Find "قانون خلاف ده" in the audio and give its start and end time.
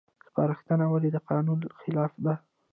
1.29-2.33